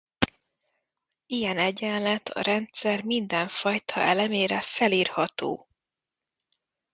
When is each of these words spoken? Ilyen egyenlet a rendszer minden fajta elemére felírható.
Ilyen 1.25 1.57
egyenlet 1.57 2.29
a 2.29 2.41
rendszer 2.41 3.03
minden 3.03 3.47
fajta 3.47 3.99
elemére 3.99 4.61
felírható. 4.61 5.67